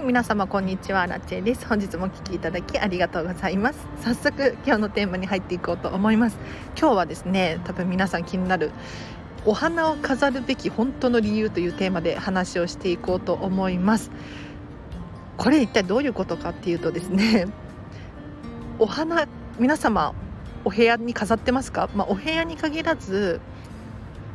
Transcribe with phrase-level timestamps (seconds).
[0.00, 1.06] い皆様こんにちは。
[1.06, 1.66] ラチェです。
[1.66, 3.78] 本日もお聞きいただきありがとうございます。
[4.02, 6.38] 早速今日のテーマに入っていこうと思います。
[6.78, 8.70] 今日はですね多分皆さん気になる
[9.44, 14.10] お花を飾るべき本当の理由というテーマで話をしていこうと思います。
[15.36, 17.46] これ一体どういうことかっていうとですね
[18.78, 19.26] お花
[19.58, 20.14] 皆様
[20.64, 23.40] お部屋に飾ってますか、まあ、お部屋に限らず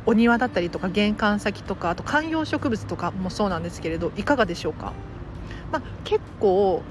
[0.04, 4.92] お庭だったりとか玄関先とかあと観葉植物とかもそうなんですけれどいかがでしょうか、
[5.76, 6.82] まあ、結構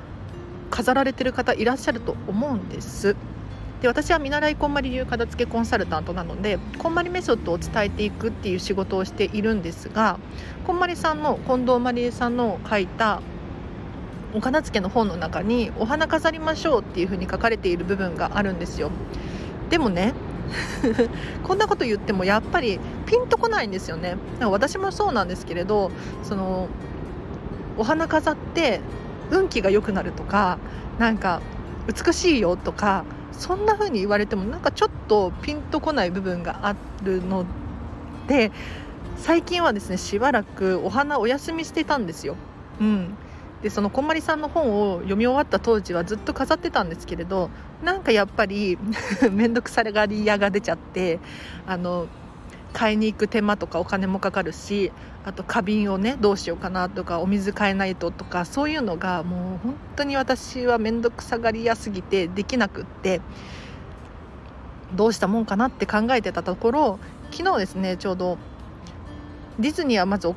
[0.69, 3.15] 飾られてる方いらっしゃると思うんです。
[3.81, 10.17] で私は見習いこんまり流片付けコンサルタントなのでこんまりメソッドを伝えていくっていう仕事をしているんですが
[10.65, 13.21] こんまりさんの近藤まりえさんの書いた
[14.33, 18.91] お片付けの本の中にお花飾りましょうっていうふうに書かれている部分があるんですよ。
[19.69, 20.13] でもね
[21.43, 24.15] こんなこと言ってもやっぱりピンとこないんですよね。
[24.41, 25.91] 私もそうなんですけれど
[26.23, 26.69] その
[27.77, 28.81] お花飾って
[29.31, 30.59] 運気が良くなるとか
[30.99, 31.41] なんか
[31.87, 37.45] 美しいよとかそんな風に言われてもなんかちょっとピンとこない部分があるの
[38.27, 38.51] で
[39.17, 42.35] 最近はですねしばらくお花お休みしてたんですよ。
[42.79, 43.17] うん、
[43.61, 47.49] でそのこんまりさんの本を読み終わった当時はずっと飾ってたんですけれど
[47.83, 48.77] なんかやっぱり
[49.31, 51.19] 面倒くさがり屋が出ちゃって
[51.65, 52.07] あの
[52.75, 54.91] 買いに行く手間とかお金もかかるし
[55.23, 63.21] あと花瓶をねどうしようかなとかお水変えないととかそういうのがもう本当に私は面倒くさがり屋すぎてできなくって
[64.93, 66.99] どうしたもんかなって考えてたところ
[67.31, 68.37] 昨日ですねちょうど
[69.57, 70.27] ディズニーはまず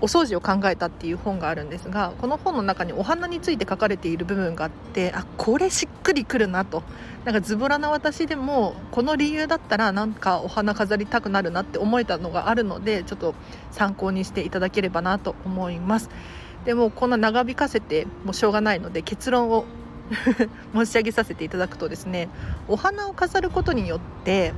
[0.00, 6.82] お掃除を考えたっていう本があるんですがこの本の中にお花について書かれている部分があってあこれしっくりくるなと。
[7.24, 13.34] なんかズボラな私でもこの理由だったらなんかお花飾りたくなるなって思えたのがあるのでちょっと
[13.70, 16.08] 参考にしていただければなと思います。
[16.64, 19.66] でもこんな長引かせてもしょうがないので結論を
[20.74, 22.28] 申し上げさせていただくとですね
[22.68, 24.52] お花を飾ることによって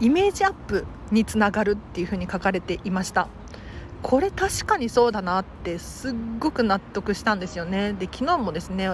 [0.00, 3.28] イメージアップにつながるっていうふうに書かれていました。
[4.02, 7.92] これ確かにそうだなってすっごく納得したんですよね。
[7.92, 8.88] で昨日もですね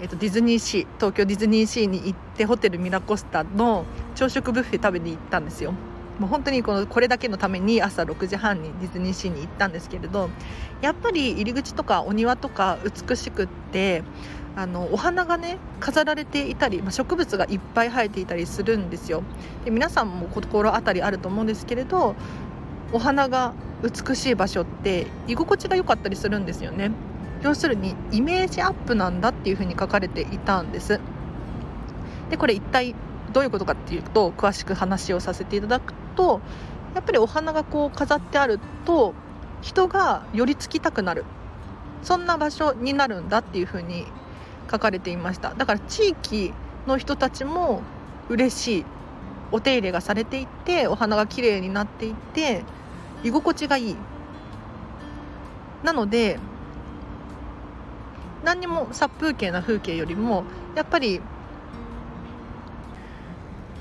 [0.00, 3.84] えーと、ディズニーシー東京ディズニーシーに行ってホテルミラコスタの
[4.16, 5.72] 朝食ブッフェ食べに行ったんですよ。
[6.18, 10.30] もう本当にこのこれだけのために朝6時半にディズニーシーに行ったんですけれど
[10.80, 14.02] やっぱり入り口とかお庭とか美しくって
[14.56, 19.24] あのお花がね飾られていたり、まあ、植物がいっぱい生えていたりするんですよ。
[19.64, 22.14] で皆さんも心当たりあると思うんですけれど
[22.92, 23.52] お花が
[23.82, 26.92] 美しい場所って居心地が良かったりするんですよね。
[27.42, 31.00] 要するにイメージアップなんだっていうふうに書かれていたんです。
[32.30, 32.94] でこれ一体
[33.32, 36.40] どういうことかっていうと詳しく話をさせていただくと
[36.94, 39.14] やっぱりお花がこう飾ってあると
[39.62, 41.24] 人が寄りつきたくなる。
[42.02, 44.06] そんな場所になるんだっていうふうに
[44.70, 45.54] 書かれていました。
[45.54, 46.52] だから地域
[46.86, 47.80] の人たちも
[48.28, 48.84] 嬉しい。
[49.52, 52.64] お手入れがされていてお花が綺麗になっていて
[53.22, 53.96] 居心地がいい。
[55.82, 56.38] なので
[58.44, 60.44] 何にも殺風景な風景よりも
[60.74, 61.20] やっぱり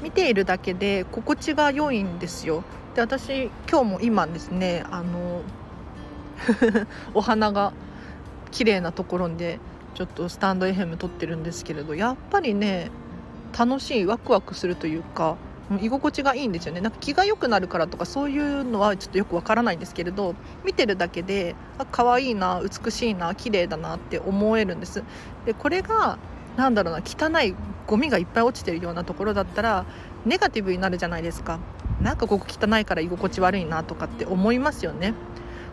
[0.03, 2.63] 見ているだけで心地が良いんですよ。
[2.93, 5.41] で私今日も今ですねあの
[7.15, 7.71] お花が
[8.51, 9.59] 綺麗なところで
[9.95, 12.91] ちょっとスタンド FM 撮ってるんですけれどやっぱりね
[13.57, 15.37] 楽しいワクワクするというか
[15.81, 16.81] 居心地がいいんですよね。
[16.81, 20.35] なんか気が良くなるからとかそういうのはちょっとよくわからないんですけれど
[20.65, 25.03] 見てるだけであ可愛いな美しいな綺麗だなって思えるんです。
[25.45, 26.17] でこれが
[26.57, 27.55] なんだろうな汚い
[27.87, 29.85] ゴミがいっぱい落ちてるようなところだったら
[30.25, 31.59] ネガティブになるじゃないですか。
[32.01, 35.13] なんかここ汚いから居心地悪いなとかって思いますよね。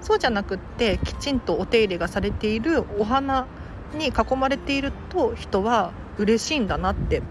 [0.00, 3.46] そうじゃなくってきちんとお手入れがされているお花
[3.94, 7.22] に囲まれていると人は嬉しいんだなって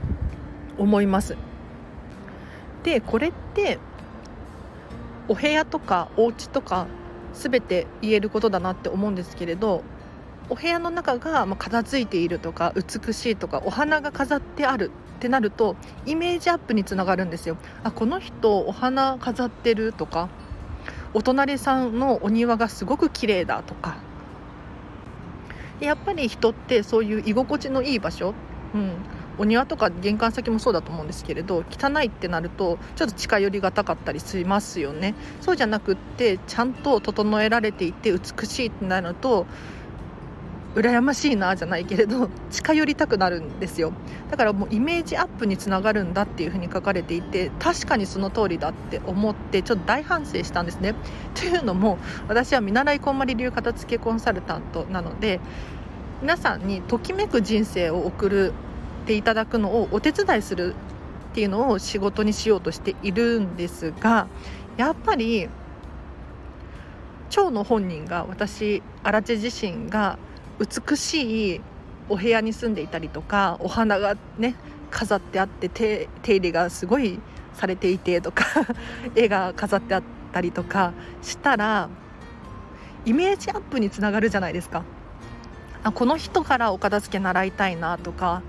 [0.78, 1.36] 思います。
[2.84, 3.80] でこれって
[5.28, 6.88] お部屋とかお家とか
[7.34, 9.84] 全て言えることだなって思うんですけれど
[10.50, 15.76] お部屋の中が片付いているとか美しいとかお花が飾ってあるってなると
[16.06, 17.58] イメージアップにつながるんですよ。
[17.84, 20.30] あこの人お花飾ってるとか
[21.14, 23.98] お隣さんのお庭がすごく綺麗だとか。
[25.80, 28.34] やっぱり人ってそういう居心地のいい場所、
[28.76, 28.92] うん、
[29.38, 35.16] お庭とか玄関先もそうだと思うんですけれど汚いってなるとちょっと近寄りがたかったりしますよね。
[35.40, 39.48] そうじゃなくってちゃんと整えられていて美しいってなると
[40.76, 43.92] 羨ましいなじゃないけれど 近寄りたくなるんですよ。
[44.30, 50.94] だからもうイメージアップにつながるんだっていうふうに書かれていて確かにその通りだって思ってちょっと大反省したんですね。
[51.34, 55.40] というのも私は見習いこんまり流片付けコンサルタントなので
[56.22, 58.54] 皆さんにときめく人生を送る
[59.04, 60.76] っていただくのをお手伝いする
[61.32, 64.28] っていうのを仕事にしようとしているんですが
[64.78, 65.50] やっぱり
[67.30, 70.18] 蝶の本人が私荒地自身が
[70.60, 71.62] 美しい
[72.10, 74.56] お部屋に住んでいたりとかお花がね
[74.92, 77.20] 飾ってあって手手入れがすごい
[77.54, 78.46] されていてとか
[79.16, 80.04] 絵が飾ってあっ
[80.34, 81.90] たりとかしたら
[83.06, 84.84] イメージアップにつながるじゃないですか。
[85.82, 88.42] あこの人からお片付け習いたいなとか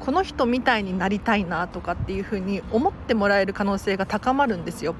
[0.00, 4.94] この人みたいになりたいなとかっていうふうに思ってもらえる可能性が高まるんですよ。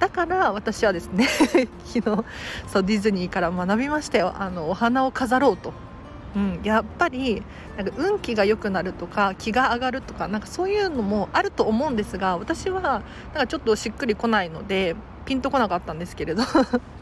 [0.00, 1.28] だから私はですね
[1.86, 2.24] 昨日
[2.66, 4.34] そうディズニーから学びましたよ。
[4.36, 5.72] あのお花を飾ろうと。
[6.34, 7.42] うん、やっぱり
[7.76, 13.02] なんか運気が良くなるとか気が上がるとかなんかそういうのもあると思うんですが私はなん
[13.34, 14.96] かちょっとしっくりこないので
[15.26, 16.42] ピンとこなかったんですけれど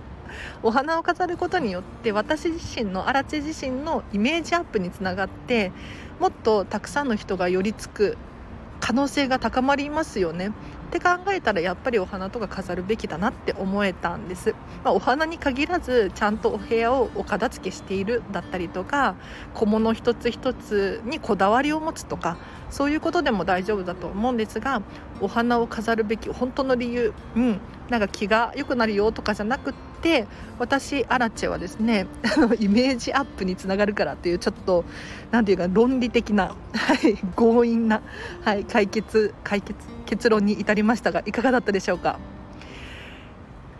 [0.62, 5.72] お花を飾ることによって私自身の荒地自身のイメージアップにつながって
[6.18, 8.18] もっとたくさんの人が寄りつく
[8.80, 10.52] 可能性が高まりますよね。
[10.90, 19.14] って考えたらやっぱりお花とか飾るべきだなって思えたんです、まあ、お花に限らずちゃんとお部屋をお片付けしているだったりとか
[19.54, 22.36] 小物一つ一つにこだわりを持つとか
[22.70, 24.82] そういうことでも大丈夫だと思うんですが
[25.20, 30.26] お花を飾るべき本当の理由、うん、なんか気が良くなるよとかじゃなくってで
[30.58, 32.06] 私アラチェはですね
[32.58, 34.84] イメージアップにつながるからっていうちょっと
[35.30, 38.00] 何て言うか論理的な、はい、強引な、
[38.42, 42.18] はい、解決解決結論に至りましたがいかがだったでしょうか？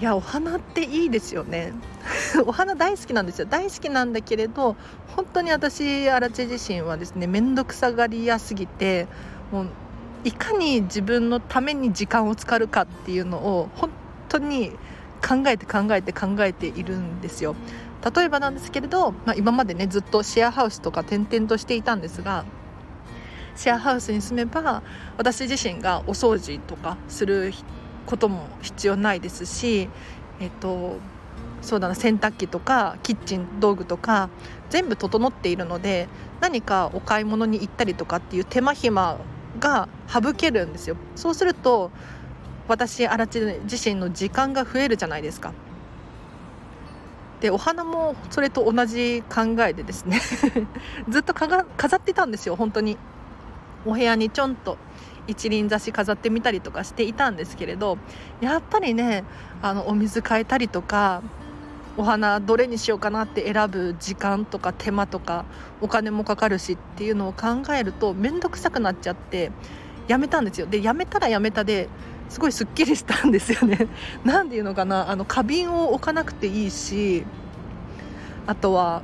[0.00, 1.74] いやお花っていいですよね。
[2.46, 3.46] お花大好きなんですよ。
[3.50, 4.76] 大好きなんだけれど
[5.14, 9.06] 本当に私アラチェ自身はですね面倒くさがりやすぎて
[9.52, 9.66] もう
[10.24, 13.90] いかに自分のために時間を使うかっていうのを本
[14.28, 14.72] 当に
[15.20, 17.54] 考えて考えて考えているんですよ。
[18.14, 22.44] 例えばなんですけれど、まあ、今までねずっとシェアハウスとか転々としていたんですが
[23.56, 24.82] シェアハウスに住めば
[25.18, 27.52] 私自身がお掃除とかする
[28.06, 29.90] ことも必要ないですし
[30.40, 30.96] えっと
[31.60, 34.30] そうだな洗濯機とかキッチン道具とか
[34.70, 36.08] 全部整っているので
[36.40, 39.18] 何かお買い物に行ったりとかっていう手間暇
[39.58, 40.96] が省けるんですよ。
[41.16, 41.90] そうすると
[42.70, 45.52] 私荒地自身の時間が増えるじゃないですか。
[47.40, 50.20] でお花もそれと同じ考えでですね
[51.08, 51.64] ずっと飾
[51.96, 52.96] ってたんですよ本当に。
[53.84, 54.76] お部屋にちょんと
[55.26, 57.98] 一輪挿し飾ってみたりとかしていたんですけれど
[58.40, 59.24] やっぱりね
[59.62, 61.22] あのお水変えたりとか
[61.96, 65.44] お花どれにしようかなって選ぶ時間とか手間とか
[65.80, 69.50] お金もかかるしっていうのを考えると面倒くさくなっちゃって
[70.06, 70.66] やめたんですよ。
[70.66, 71.88] でやめたらやめたで
[72.30, 73.88] すごいすっきりしたんですよね。
[74.24, 75.10] 何ていうのかな。
[75.10, 77.26] あの花瓶を置かなくていいし
[78.46, 79.02] あとは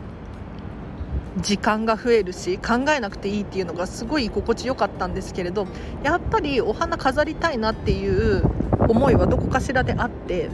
[1.38, 5.66] 時間が増えるし考えなくていいっていうのがすごい心地よかったんですけれど
[6.02, 8.42] やっぱりお花飾りたいなっていう
[8.88, 10.48] 思いはどこかしらであって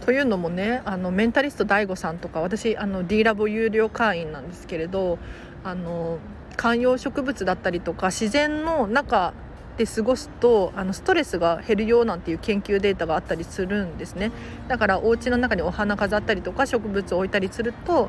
[0.00, 5.18] というのもねあのメンタリスト DAIGO さんとか私あの D ラボ有料会員なんですけれど
[5.64, 6.18] あの
[6.56, 9.34] 観葉植物だったりとか自然の中
[9.76, 14.32] で過ごすとあのストレスが減るよなんていう研究データがあったりするんですね。
[14.68, 18.08] だからお家の中にお花飾ったりとか植物を置いたりすると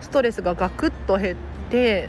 [0.00, 1.36] ストレスがガクッと減っ
[1.70, 2.08] て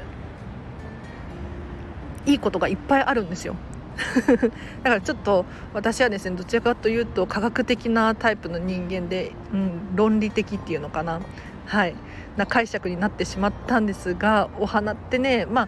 [2.26, 3.56] いいことがいっぱいあるんですよ。
[4.84, 11.22] だからちょっと私はですねどちらかというと科学的なタイプの人間で、うん、論理的っていうのかな。
[11.66, 11.96] はい。
[12.38, 15.68] な解釈になってしまったんですがお花ってねまあ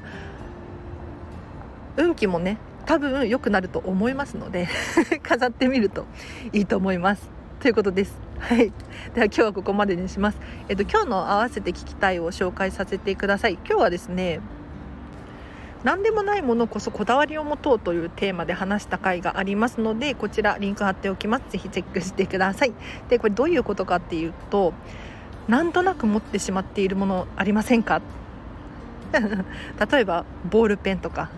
[1.97, 4.67] 運気もね多分良くなると思いますので
[5.23, 6.05] 飾ってみると
[6.53, 8.15] いいと思いますということです。
[8.39, 8.71] はい、
[9.15, 10.37] では今日はここまでにします。
[10.69, 13.53] えっと今日の合わせて聞きたいを紹介させてください。
[13.53, 14.39] 今日はですね
[15.83, 22.73] 何でもないものこそこだわりを持とうというテーマで話した回がありますのでこちらリンク貼っておきますぜひチェックしてください
[23.09, 24.73] でこれどういうことかっていうと
[25.47, 28.01] なんとなく持ってしまっているものありませんか？
[29.13, 31.29] 例えばボールペンとか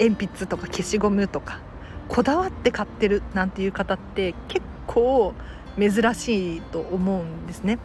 [0.00, 1.60] 鉛筆とか消しゴムとか
[2.08, 5.34] こだわって買ってるなんていう方って結構
[5.78, 7.78] 珍しいと思うんですね。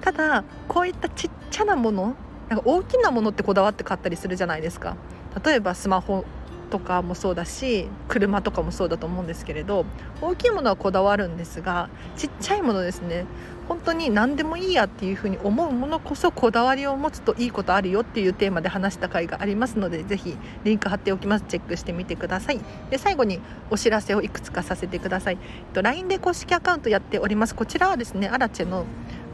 [0.00, 2.14] ただこういったちっちゃなもの
[2.48, 4.96] なんか大きなものってこだわって買ったりするじゃないですか。
[5.44, 6.24] 例えばスマホ
[6.66, 9.86] とかもそうだし車とかもそうだと思うんですけれど
[10.20, 13.24] 大きいものはこだわるんですがちっちゃいものですね。
[13.68, 21.44] 本当に何でもいいやっていうふうに思うものこそこだわりを持つといいことあるよっていうテーマで話した回がありますのでぜひリンク貼っておきます。
[21.48, 22.60] チェックしてみてください。
[22.90, 25.38] で最後にお知らせをいくつかさせてください。
[25.40, 27.56] えっと LINE で公式アカウントやっております。
[27.56, 28.84] こちらはですねアラチェの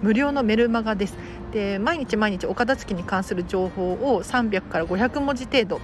[0.01, 1.17] 無料のメルマガです。
[1.53, 5.81] で毎日毎日お片付けに関する情報を300から500文字程度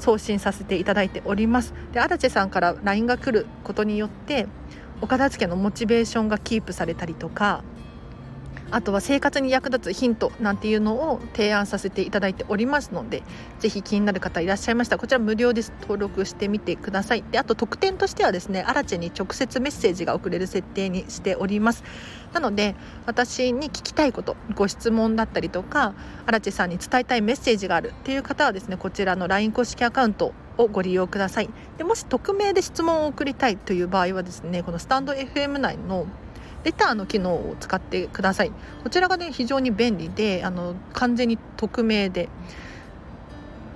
[0.00, 1.74] 送信させていただいております。
[1.92, 4.46] で足立さんから LINE が来ることによって
[5.00, 7.62] お片付けのモチベーションがキープされたりとか
[8.70, 13.22] あとは生活に役立つヒントなんていうのを提案させていただいておりますので
[13.58, 15.72] ぜひ気になる方いらっしゃいましたらこちら無料です。
[15.82, 17.24] 登録してみてください。
[17.30, 21.84] であと特典としてはですねアラチェに直接メッセージが送れる設定にしております。
[22.32, 25.94] なので私に聞きたいことご質問だったりとか
[26.26, 31.50] アラチェさんに伝えたいメッセージがあるっていう方はですねこちらの LINE 公式アカウントをご利用ください。
[31.78, 36.06] でもし匿名で質問を送りたいという場合はですねこのスタンド FM 内の
[36.64, 38.52] レターの機能を使ってください。
[38.82, 42.28] こちらがね非常に便利であの完全に匿名で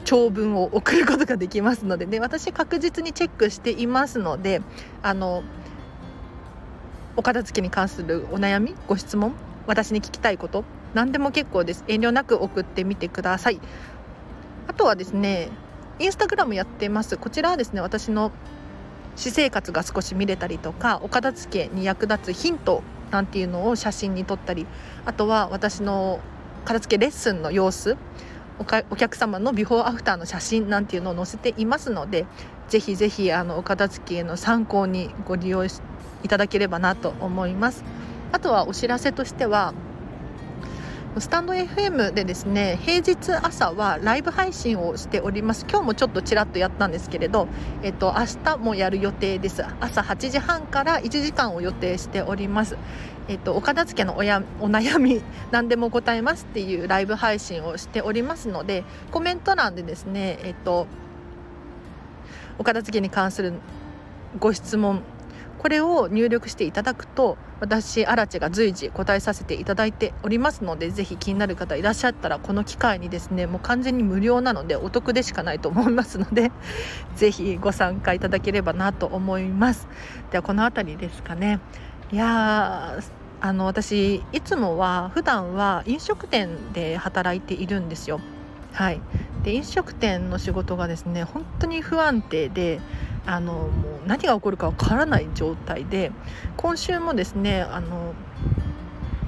[0.05, 4.61] 長文を送ることができますので、ね、私確実にチェックしていますので
[5.03, 5.43] あの
[7.17, 9.35] お片付けに関するお悩みご質問
[9.67, 11.85] 私に聞きたいこと何でも結構です。
[11.88, 13.61] 遠慮なく送ってみてください。
[14.69, 15.49] あとはですね
[15.99, 17.17] インスタグラムやってます。
[17.17, 18.31] こちらはですね私の
[19.16, 24.66] 私生活が少し見れたりとかお片付けに役立つヒントなんていうのを写真に撮ったり
[25.04, 26.21] あとは私の
[26.64, 27.97] 片付けレッスンの様子
[28.59, 32.26] お客様のビフォーアフターの写真なんていうのを載せていますので
[32.68, 35.68] ぜひぜひあのお片付けの参考にご利用い
[36.28, 37.85] ただければなと思います。
[38.33, 39.75] あとはお知らせとしては
[41.21, 45.64] スタンド FM でですね平日朝はライブ配信をしております。
[45.71, 47.47] 今日もちょっとちらっとやったんですけれど、
[47.85, 49.64] えっと、明日もやる予定です。
[49.78, 52.76] 朝8時半から1時間を予定しております。
[53.28, 60.88] えっと、お片付けのおやお悩み何でも答えますっていうライブ配信をしておりますのでコメント欄でですね、えっと、
[62.59, 63.54] お片付けに関する
[64.40, 65.02] ご質問
[65.64, 76.52] これを入力していただくと私アラチェが随時答えさせていただいておりますのでぜひ気になる方いらっしゃったらこの機会にですねもう完全に無料なのでお得でしかないと思いますので
[77.16, 79.88] ぜひご参加いただければなと思います。
[80.30, 81.61] ではこの辺りですかね。
[82.12, 82.99] いや
[83.40, 88.21] あの私いつもは普段は飲食店で働いているんですよ。
[88.75, 89.00] はい。
[89.44, 92.80] で飲食店の仕事がですね本当に不安定で
[93.26, 93.69] あのも
[94.04, 96.12] う何が起こるかわからない状態で
[96.57, 98.14] 今週もですねあの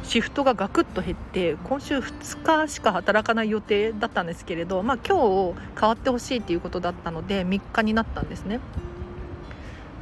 [0.03, 8.61] シフトがガクッと減って今週2日しか働かない予定だったんですけれど、まあ、今日変わってほしいということだったので3日になったんですね。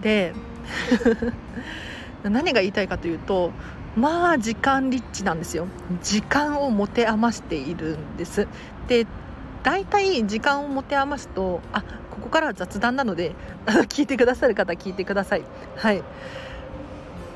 [0.02, 0.34] で
[2.22, 3.52] 何が言いたいかというと
[3.96, 5.66] まあ時間リッチなんですよ
[6.02, 8.46] 時間を持て余しているんです
[8.88, 9.06] で
[9.62, 11.82] 大体時間を持て余すとあ
[12.14, 13.32] ここからは雑談なので
[13.66, 15.42] 聞いてくださる方聞いてください。
[15.76, 16.02] はい。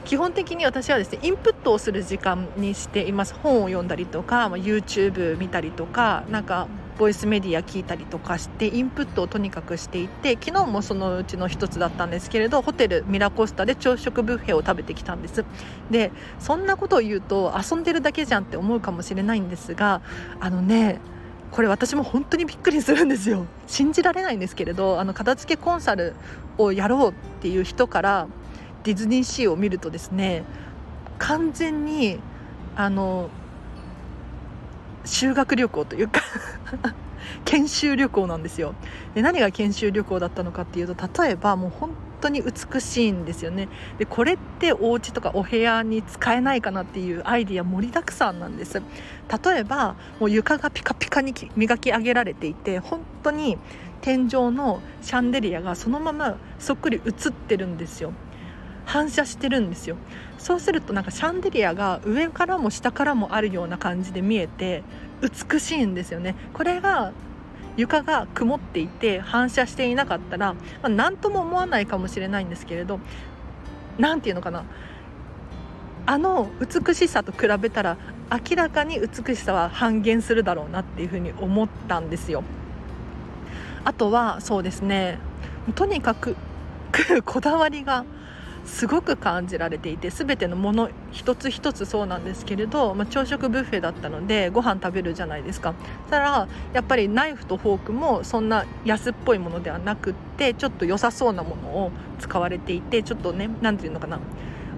[0.05, 3.35] 基本的に私はですねインプットをする時間にしています。
[3.35, 6.67] 本を読んだりとか、まあ、YouTube 見たりとかなんか
[6.99, 15.45] ボイスメディア聞いたりとかしてインプットをとにかくしていて昨日もそのうちの一つだったんですけれどホテルミラコスタで朝食ブッフェを食べてきたんです。
[15.91, 20.01] でそんなことを言うと遊んでるだけじゃんって思うかもしれないんですが
[20.41, 21.01] あのね
[21.50, 23.47] これ私も本当にびっくりするんですよ。
[23.67, 26.14] 信じられないんですけれどあの片付けコンサル
[26.59, 28.26] をやろうっていう人から
[28.85, 30.45] ディズニーシーを見るとですね
[31.19, 32.21] 完全に
[32.76, 33.28] あの
[35.05, 36.21] 修学旅行というか
[37.45, 38.75] 研修旅行なんですよ。
[39.14, 41.90] で何が研修旅行だったのかっていうと例えばもう本
[42.21, 43.69] 当に美しいんですよね。
[43.99, 48.83] でこれってお家とかお部屋に使えないかなっていうアイディア盛りだくさんなんです。
[49.45, 53.59] 例えばもう床がピカピカに磨き上げられていて本当に
[54.01, 58.13] 天井のシャンデリアがそのままそっくり映ってるんですよ。
[58.85, 59.97] 反射してるんですよ。
[60.39, 64.83] そうするとなんかシャンデリアが上からも下からもあるような感じで見えて
[65.21, 66.35] 美しいんですよね。
[66.55, 67.13] これが
[67.79, 72.99] 床が曇っていて反射していなかったら、まあ、何とも思わないかもしれないんですけれど
[73.99, 74.65] 何て言うのかな
[76.05, 77.97] あの美しさと比べたら
[78.51, 82.43] 明らかに美しさは半減するだろうなっていうふうに思ったんですよ。
[83.85, 85.19] あとはそうですね
[85.75, 86.37] とにかく
[87.25, 88.05] こだわりが
[88.69, 95.75] すごく感じられていて全てのもの一つ一つそうなんですけれど、まあ、朝食ブッフェだったのでご飯食べるじゃないですか。
[96.05, 104.21] そしたらやっぱりナイフとフォークもそんな安っぽいものではなくってちょっと良さそうなものを使われていてちょっとね何て言うのかな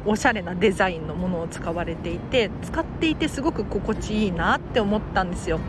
[0.07, 5.61] おしゃれなデザインのものを使われていて使っていてすごく心地いいなって思ったんですよ。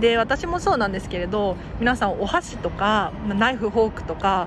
[0.00, 4.46] で私もそうなんですけれど皆さんお箸とかナイフフォークとか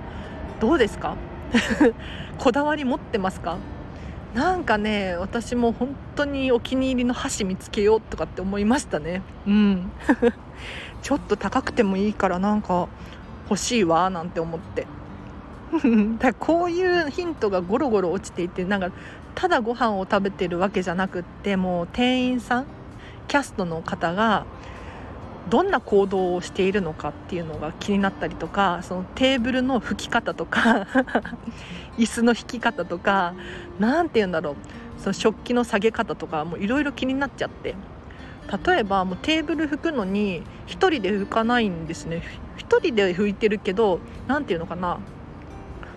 [0.60, 1.16] どうですか？
[2.38, 3.58] こだわり持ってますか？
[4.34, 9.22] なんかね私も本当にお気に入りの箸見つけようとかって思いましたね。
[9.46, 9.92] うん。
[11.02, 12.88] ちょっと高くてもいいからなんか
[13.50, 14.88] 欲しいわなんて思って。
[16.20, 18.92] だこういうヒントがゴロゴロ落ちていてなんか
[19.36, 22.66] ただご飯を食べてるわけじゃなくってもう店員さん
[23.30, 24.46] キャストの方が
[25.50, 30.88] どんな行動をしているのかっていうのが気になったりとかそのテーブルの拭き方とか
[31.98, 33.34] 椅子の引き方とか
[33.80, 34.56] 何て言うんだろう。
[34.98, 37.76] その食器の下げ方とかもいろいろ気になっちゃって。
[38.66, 42.22] 例えばもうテーブル拭くのに1人で拭かないんですね。
[42.58, 45.00] 1人で拭いてるけど何て言うのかな。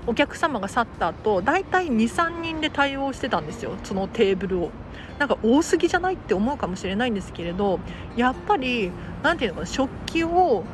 [0.06, 4.70] お客様が去った後大体23人で対応してたんですよそのテーブルを
[5.18, 7.80] なんか多すぎじゃないって思うかもしれないんですけれど
[8.16, 8.90] やっぱり
[9.22, 10.64] 何て言うのかな食器を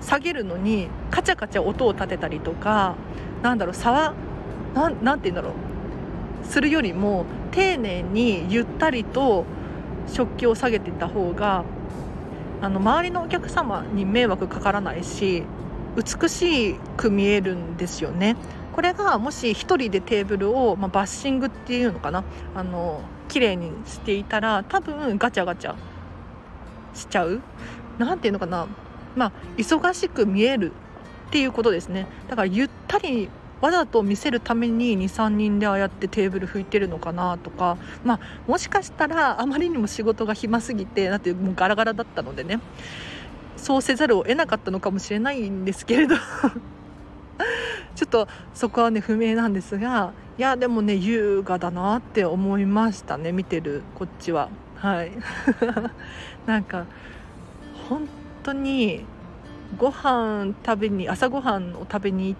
[0.00, 2.96] 下げるのにカチャカチャ音を立てたりとか
[3.42, 4.14] なんだろう触
[4.74, 9.44] なんて言うんだろうするよりも丁寧にゆったりと
[10.08, 11.64] 食器を下げていった方が
[12.60, 15.44] あの周りのお客様に迷惑かからないし
[15.96, 18.36] 美しく見えるんですよね。
[18.74, 22.24] これがもし1人でテーブルを、まあ、バッシングっていうのかな？
[22.54, 25.76] あの綺麗にしていたら多分ガチャガチャ
[26.92, 27.40] しちゃう？
[27.98, 28.66] 何ていうのかな？
[29.14, 30.72] まあ忙しく見える
[31.28, 32.06] っていうことですね。
[32.28, 33.28] だからゆったり
[33.60, 42.60] わざと見せるために23人でああやってテーブル拭いてるのかなとか、まあ、もしかしたらあまりにも仕事が暇すぎてだってもうガラガラだったのでね。
[43.56, 46.16] そうせざるを得なかったのかもしれないんですけれど。
[48.04, 54.50] ちょっとそこはね不明なんですがいやでもね優雅だなって思いましたね見てるこっちは。
[54.76, 55.12] はい。
[56.44, 56.84] なんか
[57.88, 58.06] 本
[58.42, 59.06] 当に
[59.78, 62.36] ご飯食べに朝ごはんを食べに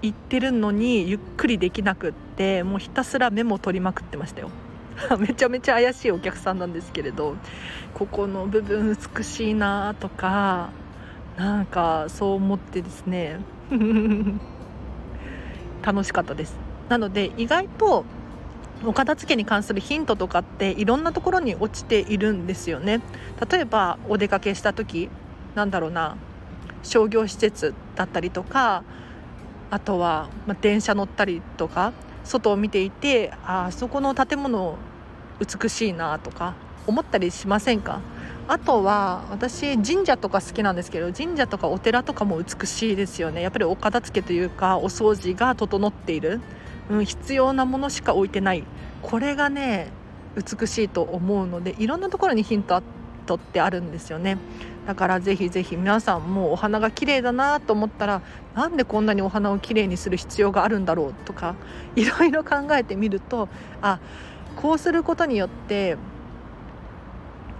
[0.00, 4.50] 行ってるのにゆっくりできなくってもうひたすらメモ取りまくってましたよ。
[5.18, 7.34] めちゃめちゃ怪しいお客さんなんですけれど
[7.94, 10.70] ここの部分美しいなとか
[11.36, 13.40] なんかそう思ってですね
[15.82, 16.56] 楽しかったです。
[16.88, 18.04] なので意外と
[18.84, 23.00] お片付けに関するヒントとかっていろんなところに落ちているんですよね。
[23.50, 25.08] 例えばお出かけした時
[25.54, 26.16] なんだろうな
[26.82, 28.82] 商業施設だったりとか
[29.70, 31.92] あとは、ま電車乗ったりとか
[32.24, 34.76] 外を見ていてあそこの建物
[35.38, 36.54] 美しいなとか
[36.90, 38.00] 思ったりしませんか？
[38.48, 43.40] あとは私神社とか好きなんですけど神社とかお寺とかも美しいですよね。
[43.42, 46.40] やっぱりお片付けというかお掃除が整っている、
[46.90, 48.64] うん、必要なものしか置いてない。
[49.02, 49.92] これがね
[50.36, 54.38] 美しいと思うのでいろんなところにヒントってあるんですよね。
[54.86, 58.22] だからぜひぜひ皆さんもお花が綺麗だなと思ったら
[58.56, 61.54] なんでこんなにお花をきれいにする必要があるんだろうとか
[61.94, 63.48] いろいろ考えてみると
[63.82, 64.00] あ
[64.56, 65.96] こうすることによって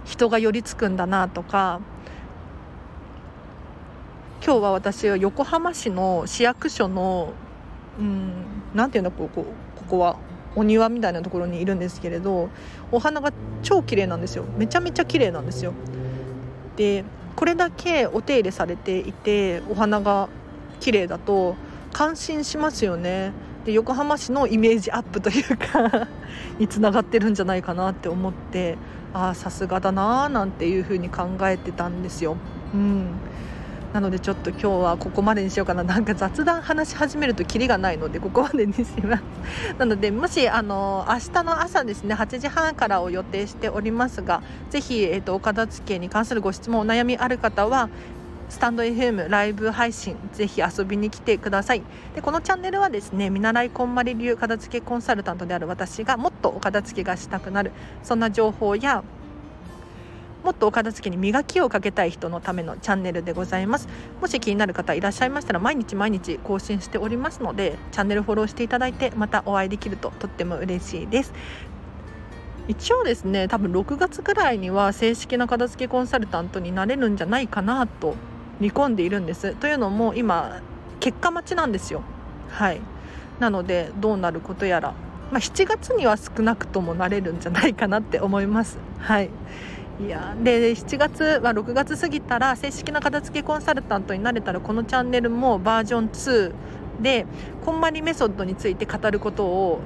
[0.05, 1.79] 人が寄りつくんだなとか
[4.43, 7.33] 今日は私は横浜市の市役所の
[7.99, 8.31] うん
[8.73, 10.17] なんていうのここここは
[10.55, 12.49] お庭みたいなところにいるんですけれど
[12.91, 14.45] お花が超綺麗なんですよ。
[14.57, 15.73] めちゃめちゃ綺麗なんですよ。
[16.75, 20.27] でこれだけお手入れされていてお花が
[20.79, 21.55] 綺麗だと
[21.93, 23.31] 感心しますよね。
[23.65, 26.07] で横浜市のイメージアップというか
[26.57, 28.77] につながってるんじゃないかなって思って
[29.13, 32.37] ああさすがだなーなんていうふうに考えてたんですよ。
[32.73, 33.07] うん。
[33.93, 35.83] なのでちょっと今日はここまでにしようかな。
[35.83, 39.23] なんか雑談話し始めるとキリがないのでここまでにします。
[39.77, 47.89] なのでもしあの明日の朝ですね8時半からを予定しておりますがぜひ、えーと、お片付けに関するご質問お悩みある方は
[48.51, 51.83] スタンド FM ライブ配信ぜひ遊びに来てください。
[52.13, 57.71] でこのチャンネルはですね見習いこんまり流片付けコンサルタントである私がもっとお片付けがしたくなる。
[58.03, 59.05] そんな情報や
[60.43, 63.87] もっとお片付けに磨きをかけたい人のためのチャンネルでございます。
[64.19, 71.33] もし気になる方いらっしゃいましたら毎日毎日更新しておりますのでチャンネルフォローしていただいてまたお会いできるととっても嬉しいです。
[72.67, 78.15] 一応ですね多分6月ぐらいには正式な片付けコンサルタントになれるんじゃないかなと
[78.61, 79.55] 見込んでいるんです。
[79.55, 80.61] というのも今
[80.99, 82.03] 結果待ちなんですよ。
[82.47, 82.79] はい。
[83.39, 84.93] なのでどうなることやら、
[85.31, 88.77] まあ、7月には少なくともなれるんじゃないかなって思います。
[88.99, 89.29] はい。
[89.99, 96.53] いやで7月は6月過ぎたら正式な片付けコンサルタントになれたらこのチャンネルもバージョン2
[97.01, 97.25] で
[97.65, 99.79] こんまりメソッドについて語ることを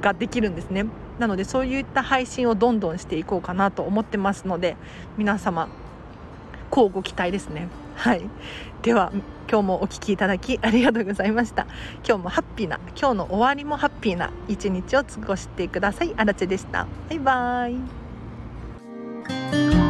[0.00, 0.86] ができるんですね。
[1.18, 4.76] なのでそういった配信をどんどんしていこうかなと思ってますので
[5.16, 5.68] 皆様
[6.74, 7.68] こうご期待ですね。
[7.94, 8.22] はい。
[8.82, 9.12] では
[9.48, 11.68] 今日もお聴きいただきありがとうございました。
[12.04, 16.12] 今日もハッピーな今日の終わりもハッピーな一日を過ごしてください。
[16.16, 16.88] あらでした。
[17.10, 19.83] バイバーイ。